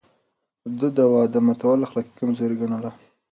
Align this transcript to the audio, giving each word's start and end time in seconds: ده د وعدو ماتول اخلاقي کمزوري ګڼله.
ده 0.79 0.87
د 0.97 0.99
وعدو 1.13 1.39
ماتول 1.47 1.79
اخلاقي 1.83 2.11
کمزوري 2.19 2.55
ګڼله. 2.61 2.91